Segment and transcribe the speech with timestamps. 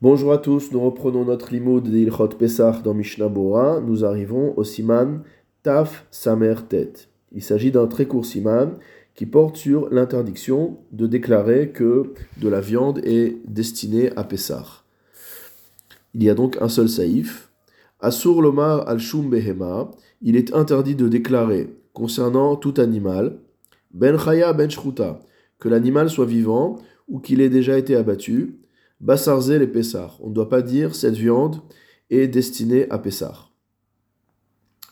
[0.00, 3.80] Bonjour à tous, nous reprenons notre limoud d'Ilchot Pesach dans Mishnah Bora.
[3.80, 5.24] Nous arrivons au siman
[5.64, 6.92] Taf Samer Tet.
[7.32, 8.76] Il s'agit d'un très court siman
[9.16, 14.84] qui porte sur l'interdiction de déclarer que de la viande est destinée à Pesach.
[16.14, 17.50] Il y a donc un seul saïf.
[17.98, 19.90] Asur Lomar al Shum Behema.
[20.22, 23.40] Il est interdit de déclarer concernant tout animal,
[23.90, 24.68] Ben Chaya Ben
[25.58, 26.76] que l'animal soit vivant
[27.08, 28.60] ou qu'il ait déjà été abattu
[29.00, 30.18] Basarze les Pessar.
[30.20, 31.60] On ne doit pas dire cette viande
[32.10, 33.52] est destinée à Pessar.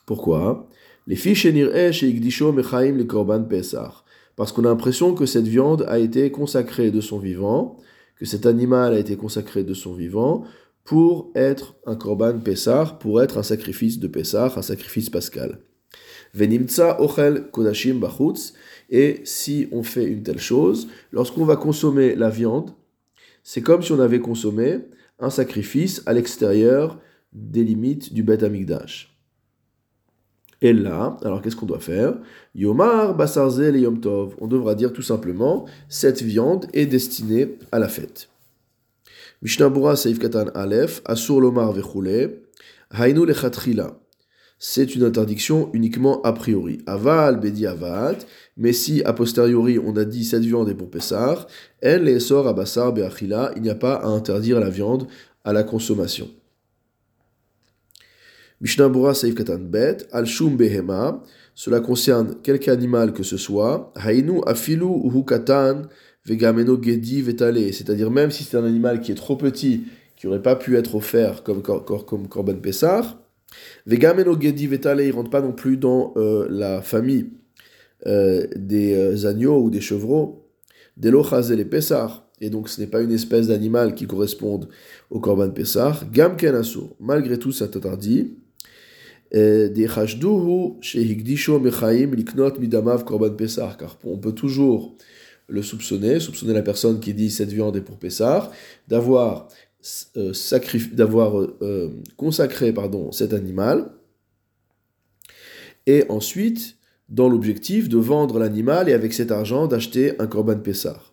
[0.07, 0.69] Pourquoi?
[1.07, 4.05] Les fiches chez Igdisho Mechaim le Korban Pessar.
[4.37, 7.79] Parce qu'on a l'impression que cette viande a été consacrée de son vivant,
[8.17, 10.45] que cet animal a été consacré de son vivant
[10.85, 15.59] pour être un Korban Pessar, pour être un sacrifice de Pessar, un sacrifice pascal.
[16.33, 18.53] Venimtsa Ochel Kodashim Bachutz.
[18.91, 22.71] Et si on fait une telle chose, lorsqu'on va consommer la viande,
[23.49, 24.81] c'est comme si on avait consommé
[25.21, 26.99] un sacrifice à l'extérieur
[27.33, 29.17] des limites du Beth Amikdash.
[30.63, 32.19] Et là, alors qu'est-ce qu'on doit faire?
[32.57, 34.35] Yomar basarzel et yom tov.
[34.41, 38.31] On devra dire tout simplement cette viande est destinée à la fête.
[39.43, 42.41] Mishnah Bura Seif Katan Aleph, Asur Lomar Vechule,
[42.91, 43.97] Hainu Lechatrila
[44.59, 46.79] c'est une interdiction uniquement a priori.
[46.87, 48.17] Aval, bedi avat,
[48.57, 51.47] mais si a posteriori on a dit cette viande est pour Pessar,
[51.81, 55.07] elle les sort à Bassar be'achila, il n'y a pas à interdire la viande
[55.45, 56.31] à la consommation.
[58.63, 61.23] Mishnah Bura Saif Katan Bet, Al Shum Behema,
[61.55, 65.83] cela concerne quelque animal que ce soit, Hainu Afilu Uhu Katan,
[66.25, 69.85] Vegameno Gedi Vetale, c'est-à-dire même si c'est un animal qui est trop petit,
[70.17, 73.19] qui n'aurait pas pu être offert comme, comme Korban Pessar,
[73.87, 77.31] Vegameno Gedi Vetale, il ne rentre pas non plus dans euh, la famille
[78.07, 80.49] euh, des euh, agneaux ou des chevreaux.
[80.97, 84.69] Delochaz les Pessar, et donc ce n'est pas une espèce d'animal qui corresponde
[85.11, 86.11] au Korban Pessar.
[86.11, 86.61] Gam Ken
[87.01, 88.35] malgré tout, ça interdit.
[89.33, 94.97] Des Chashduhu, Shehigdisho Mechaim, Liknot Midamav Korban Pessar, car on peut toujours
[95.49, 98.51] le soupçonner, soupçonner la personne qui dit cette viande est pour Pessar,
[98.89, 99.49] d'avoir
[100.93, 103.91] d'avoir euh, euh, consacré pardon, cet animal,
[105.87, 106.77] et ensuite,
[107.09, 111.13] dans l'objectif de vendre l'animal et avec cet argent d'acheter un korban Pessar.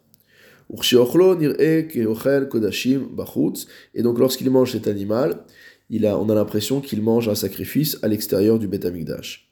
[3.94, 5.45] Et donc lorsqu'il mange cet animal,
[5.89, 9.51] il a, on a l'impression qu'il mange un sacrifice à l'extérieur du Bet Amikdash.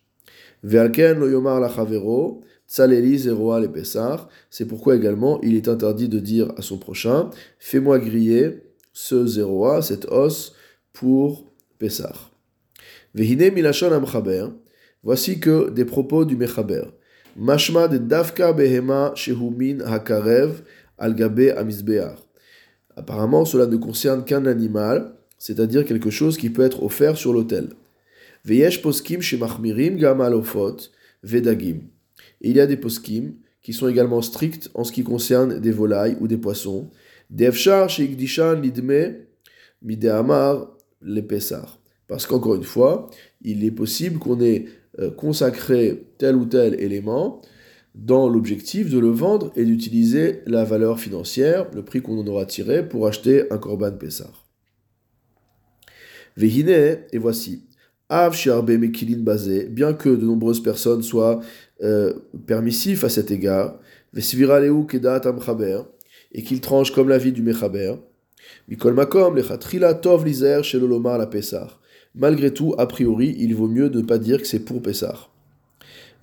[4.49, 7.29] C'est pourquoi également il est interdit de dire à son prochain
[7.59, 10.53] Fais-moi griller ce 0 cet os,
[10.93, 12.15] pour Pessah.
[13.13, 14.47] Vehine milachon amchaber,
[15.03, 16.83] voici que des propos du Mechaber.
[17.37, 20.63] Mashma de Davka behema shehumin hakarev
[20.97, 22.15] algabe amizbear.
[22.95, 27.69] Apparemment, cela ne concerne qu'un animal, c'est-à-dire quelque chose qui peut être offert sur l'autel.
[28.43, 30.89] Veyesh poskim shemachmirim gamalofot
[31.23, 31.81] vedagim.
[32.41, 36.17] il y a des poskim qui sont également stricts en ce qui concerne des volailles
[36.19, 36.89] ou des poissons,
[42.07, 43.09] Parce qu'encore une fois,
[43.41, 44.65] il est possible qu'on ait
[44.99, 47.41] euh, consacré tel ou tel élément
[47.95, 52.45] dans l'objectif de le vendre et d'utiliser la valeur financière, le prix qu'on en aura
[52.45, 54.45] tiré pour acheter un korban Pessar.
[56.37, 56.69] Vehine,
[57.11, 57.63] et voici,
[58.09, 58.35] Av
[58.67, 61.41] Mekilin basé, bien que de nombreuses personnes soient
[61.81, 62.13] euh,
[62.45, 63.79] permissifs à cet égard,
[64.13, 65.81] Vesviraleu Kedat Amchaber,
[66.33, 67.95] et qu'il tranche comme la vie du Mechaber.
[68.67, 69.39] Mikol Makom,
[70.01, 71.79] Tov Lizer, Shelolomar la Pessar.
[72.15, 75.31] Malgré tout, a priori, il vaut mieux ne pas dire que c'est pour Pessar.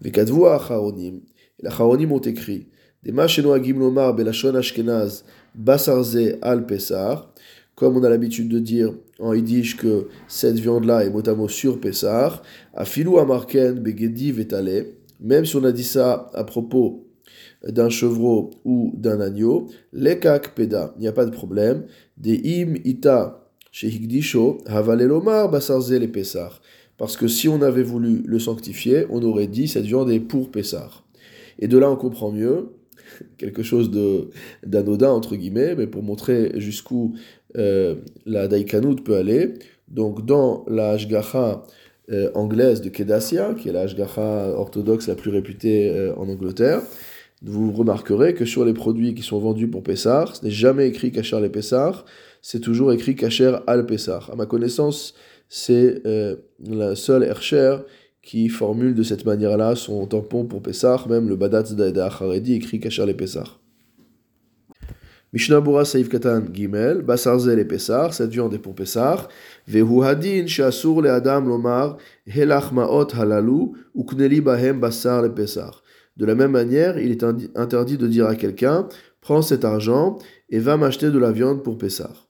[0.00, 1.20] Vekadvu Acharonim.
[1.60, 2.66] Les Acharonim ont écrit
[3.02, 5.24] Des Machenoagim Lomar Belashon Ashkenaz
[5.54, 7.32] Basarze al Pessar.
[7.74, 11.80] Comme on a l'habitude de dire en Yiddish que cette viande-là est mot à sur
[11.80, 12.42] Pessar.
[12.74, 14.86] Afilou Amarken Begedi Vetale.
[15.20, 17.07] Même si on a dit ça à propos
[17.66, 21.84] d'un chevreau ou d'un agneau, lekak peda, il n'y a pas de problème.
[22.16, 26.60] Des im ita shehigdisho havalelomar basarze les pesar.
[26.98, 30.50] Parce que si on avait voulu le sanctifier, on aurait dit cette viande est pour
[30.50, 31.04] Pessar.
[31.60, 32.70] Et de là, on comprend mieux
[33.38, 34.30] quelque chose de
[34.66, 37.14] d'anodin entre guillemets, mais pour montrer jusqu'où
[37.56, 37.94] euh,
[38.26, 39.54] la daikanout peut aller.
[39.86, 41.62] Donc dans la Ashgacha
[42.10, 46.82] euh, anglaise de Kedassia, qui est la Ashgacha orthodoxe la plus réputée euh, en Angleterre,
[47.42, 51.12] vous remarquerez que sur les produits qui sont vendus pour Pessar, ce n'est jamais écrit
[51.12, 52.04] Kacher les Pessar,
[52.42, 54.30] c'est toujours écrit Kacher al Pessar.
[54.32, 55.14] À ma connaissance,
[55.48, 56.36] c'est euh,
[56.66, 57.78] la seule Hercher
[58.22, 62.80] qui formule de cette manière-là son tampon pour Pessar, même le Badatz d'Aeda Haredi écrit
[62.80, 63.60] Kacher les Pessar.
[65.32, 69.28] Mishnah Bura Saif Katan Gimel, Basarzel et Pessar, cette viande est pour Pessar.
[69.66, 75.82] Vehu Hadin, Shasur le Adam Lomar, Helach Maot Halalu, Ukneli Bahem Basar le Pessar.
[76.18, 77.24] De la même manière, il est
[77.56, 78.88] interdit de dire à quelqu'un
[79.20, 80.18] Prends cet argent
[80.48, 82.28] et va m'acheter de la viande pour Pessar.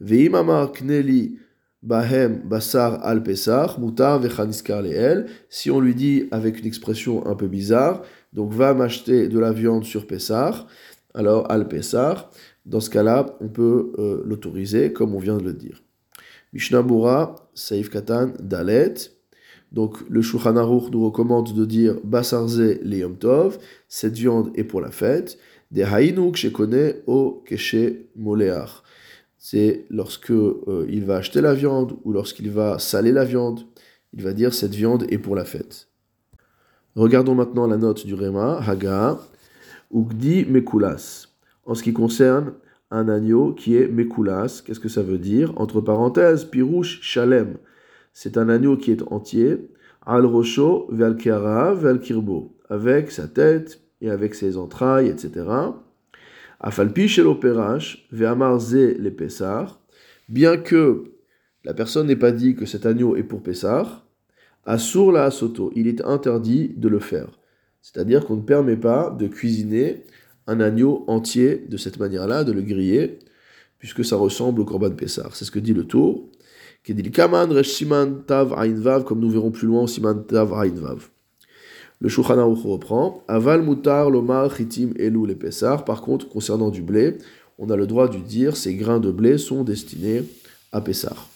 [0.00, 1.38] Veim Amar Kneli
[1.82, 5.26] Bahem Basar al Pessar, Mutar Vechaniskar Leel.
[5.48, 9.52] Si on lui dit avec une expression un peu bizarre, donc va m'acheter de la
[9.52, 10.66] viande sur Pessar
[11.14, 12.30] alors al-Pessar,
[12.66, 15.82] dans ce cas-là, on peut euh, l'autoriser, comme on vient de le dire.
[16.52, 18.94] Mishnah Mura, Saif Katan, Dalet.
[19.72, 23.58] Donc le Shulchan nous recommande de dire Basarze le Tov,
[23.88, 25.38] cette viande est pour la fête.
[25.70, 27.76] Des Haïnouk, connais au Keshe
[28.16, 28.82] Moleach.
[29.38, 33.60] C'est lorsque euh, il va acheter la viande ou lorsqu'il va saler la viande,
[34.12, 35.88] il va dire cette viande est pour la fête.
[36.96, 39.18] Regardons maintenant la note du Rema, Haga.
[39.92, 41.28] Ugdi Mekulas.
[41.64, 42.52] En ce qui concerne
[42.90, 45.52] un agneau qui est Mekulas, qu'est-ce que ça veut dire?
[45.56, 47.56] Entre parenthèses, Pirouche Shalem.
[48.12, 49.70] C'est un agneau qui est entier.
[50.06, 51.16] Al Rosho, Vel.
[52.68, 55.46] Avec sa tête et avec ses entrailles, etc.
[56.60, 59.80] Afalpi Shel Operash, Ve'amar Ze le Pessar.
[60.28, 61.04] Bien que
[61.64, 64.06] la personne n'ait pas dit que cet agneau est pour Pessar,
[64.64, 67.38] Asur la Asoto, il est interdit de le faire.
[67.82, 70.04] C'est-à-dire qu'on ne permet pas de cuisiner
[70.46, 73.18] un agneau entier de cette manière-là, de le griller,
[73.78, 75.34] puisque ça ressemble au korban Pessar.
[75.34, 76.28] C'est ce que dit le tour.
[76.86, 76.96] Comme
[79.20, 79.84] nous verrons plus loin
[80.28, 80.54] Tav
[82.00, 85.84] Le Shulchan reprend Aval mutar lomar chitim elu le Pessar.
[85.84, 87.18] Par contre, concernant du blé,
[87.58, 90.24] on a le droit de dire ces grains de blé sont destinés
[90.72, 91.28] à Pessar.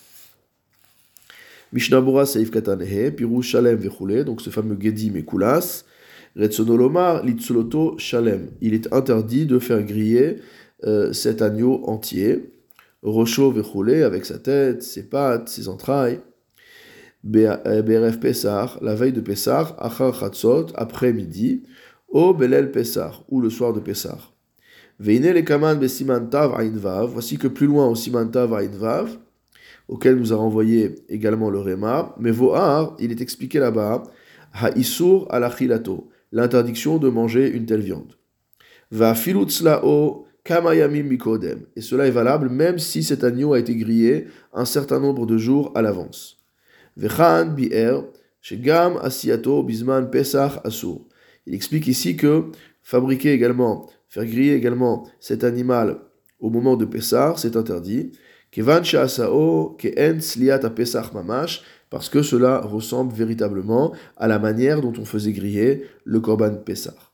[1.73, 5.85] Mishnabura Seif Katanehe, Piru Shalem Vechule, donc ce fameux Gedim et Kulas,
[6.37, 8.49] Retsonolomar Litsuloto Shalem.
[8.63, 10.37] Il est interdit de faire griller
[10.85, 12.54] euh, cet agneau entier,
[13.05, 16.21] Rocho Vechule, avec sa tête, ses pattes, ses entrailles.
[17.23, 21.63] BRF euh, Pessar, la veille de Pessar, Achar Chatzot, après midi,
[22.09, 24.35] O Belel Pessar, ou le soir de Pessar.
[24.99, 29.19] Veine le Kaman Besimantav Ainvav, voici que plus loin au Simantav Ainvav,
[29.89, 34.03] auquel nous a renvoyé également le Réma, mais Vohar, il est expliqué là-bas,
[34.53, 38.13] Ha'isur alachilato, l'interdiction de manger une telle viande.
[38.91, 41.67] Va filutzlao kamayamim mikodem.
[41.75, 45.39] Et cela est valable même si cet agneau a été grillé un certain nombre de
[45.39, 46.39] jours à l'avance.
[46.97, 48.05] Vechan bi'er
[48.41, 51.01] shegam asiato bisman pesach asur.
[51.47, 52.53] Il explique ici que
[52.83, 55.99] fabriquer également, faire griller également cet animal
[56.41, 58.13] au moment de Pessah, c'est interdit.
[58.51, 64.93] Kevan sha'asao ke'en sliat pesach mamash, parce que cela ressemble véritablement à la manière dont
[64.99, 67.14] on faisait griller le Korban Pessah.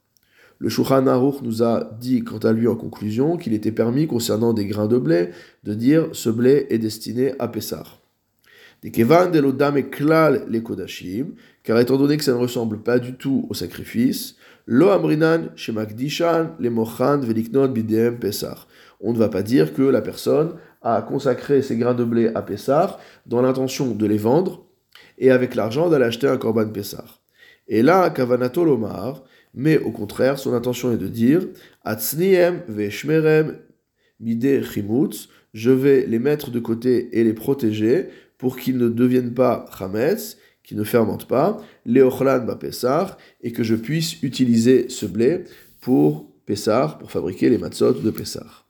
[0.63, 4.53] Le Shulchan Aruch nous a dit, quant à lui, en conclusion, qu'il était permis, concernant
[4.53, 5.31] des grains de blé,
[5.65, 7.85] de dire ce blé est destiné à Pessah.
[8.83, 8.93] les
[10.63, 11.29] kodashim,
[11.63, 14.37] car étant donné que ça ne ressemble pas du tout au sacrifice,
[14.67, 17.21] lo amrinan shemakdishan le mochan
[17.69, 18.67] bidem Pessah.
[19.01, 22.43] On ne va pas dire que la personne a consacré ses grains de blé à
[22.43, 24.67] Pessah dans l'intention de les vendre
[25.17, 27.07] et avec l'argent d'aller acheter un korban Pessah.
[27.67, 29.23] Et là, Kavanato Lomar,
[29.55, 31.47] mais au contraire, son intention est de dire
[34.21, 38.09] mide chimutz, je vais les mettre de côté et les protéger
[38.39, 42.59] pour qu'ils ne deviennent pas chametz, qu'ils ne fermentent pas, leochlan ba
[43.43, 45.45] et que je puisse utiliser ce blé
[45.81, 46.31] pour
[46.99, 48.70] pour fabriquer les matzot de Pessah.